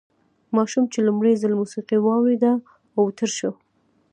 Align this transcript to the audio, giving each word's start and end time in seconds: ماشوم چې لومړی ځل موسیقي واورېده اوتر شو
ماشوم 0.55 0.83
چې 0.93 0.99
لومړی 1.07 1.33
ځل 1.41 1.53
موسیقي 1.61 1.97
واورېده 2.01 2.51
اوتر 3.01 3.29
شو 3.37 3.51